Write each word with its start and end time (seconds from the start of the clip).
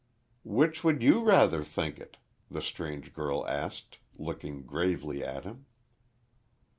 "Which 0.43 0.83
would 0.83 1.03
you 1.03 1.21
rather 1.23 1.63
think 1.63 1.99
it?" 1.99 2.17
the 2.49 2.59
strange 2.59 3.13
girl 3.13 3.45
asked, 3.47 3.99
looking 4.17 4.63
gravely 4.65 5.23
at 5.23 5.43
him. 5.43 5.67